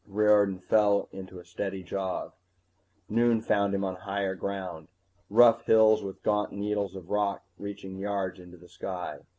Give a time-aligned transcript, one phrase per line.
[0.07, 2.33] Riordan fell into a steady jog.
[3.07, 4.87] Noon found him on higher ground,
[5.29, 9.19] rough hills with gaunt needles of rock reaching yards into the sky.